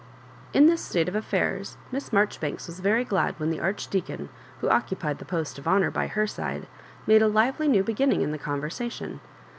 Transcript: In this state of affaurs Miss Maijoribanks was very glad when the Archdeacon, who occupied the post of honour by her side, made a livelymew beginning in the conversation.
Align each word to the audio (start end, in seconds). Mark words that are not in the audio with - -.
In 0.51 0.65
this 0.65 0.83
state 0.83 1.07
of 1.07 1.13
affaurs 1.15 1.77
Miss 1.91 2.09
Maijoribanks 2.09 2.65
was 2.65 2.79
very 2.79 3.05
glad 3.05 3.39
when 3.39 3.51
the 3.51 3.59
Archdeacon, 3.59 4.29
who 4.59 4.67
occupied 4.67 5.19
the 5.19 5.25
post 5.25 5.59
of 5.59 5.67
honour 5.67 5.91
by 5.91 6.07
her 6.07 6.25
side, 6.25 6.65
made 7.05 7.21
a 7.21 7.29
livelymew 7.29 7.85
beginning 7.85 8.21
in 8.23 8.31
the 8.31 8.39
conversation. 8.39 9.19